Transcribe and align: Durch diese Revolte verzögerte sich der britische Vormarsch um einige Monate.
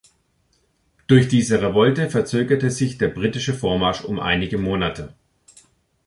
Durch 1.05 1.27
diese 1.27 1.61
Revolte 1.61 2.09
verzögerte 2.09 2.71
sich 2.71 2.97
der 2.97 3.09
britische 3.09 3.53
Vormarsch 3.53 4.03
um 4.03 4.19
einige 4.19 4.57
Monate. 4.57 5.13